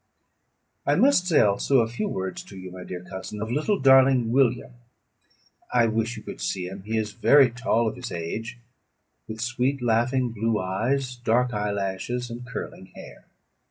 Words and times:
"I 0.83 0.95
must 0.95 1.27
say 1.27 1.41
also 1.41 1.81
a 1.81 1.87
few 1.87 2.07
words 2.09 2.41
to 2.45 2.57
you, 2.57 2.71
my 2.71 2.83
dear 2.83 3.01
cousin, 3.03 3.39
of 3.39 3.51
little 3.51 3.77
darling 3.79 4.31
William. 4.31 4.71
I 5.71 5.85
wish 5.85 6.17
you 6.17 6.23
could 6.23 6.41
see 6.41 6.65
him; 6.67 6.81
he 6.81 6.97
is 6.97 7.11
very 7.11 7.51
tall 7.51 7.87
of 7.87 7.97
his 7.97 8.11
age, 8.11 8.57
with 9.27 9.39
sweet 9.41 9.79
laughing 9.79 10.29
blue 10.31 10.59
eyes, 10.59 11.17
dark 11.17 11.53
eyelashes, 11.53 12.31
and 12.31 12.47
curling 12.47 12.87
hair. 12.95 13.25